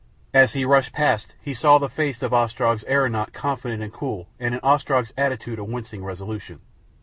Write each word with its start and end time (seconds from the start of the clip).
As 0.33 0.53
he 0.53 0.65
rushed 0.65 0.93
past 0.93 1.35
he 1.39 1.53
saw 1.53 1.77
the 1.77 1.87
face 1.87 2.23
of 2.23 2.33
Ostrog's 2.33 2.83
aeronaut 2.87 3.33
confident 3.33 3.83
and 3.83 3.93
cool 3.93 4.27
and 4.39 4.55
in 4.55 4.59
Ostrog's 4.61 5.13
attitude 5.15 5.59
a 5.59 5.63
wincing 5.63 6.03
resolution. 6.03 6.59